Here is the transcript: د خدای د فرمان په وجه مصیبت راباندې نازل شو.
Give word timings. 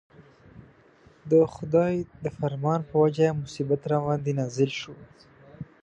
د 1.31 1.33
خدای 1.53 1.93
د 2.23 2.25
فرمان 2.37 2.79
په 2.89 2.95
وجه 3.03 3.27
مصیبت 3.43 3.81
راباندې 3.91 4.31
نازل 4.39 4.71
شو. 4.79 4.93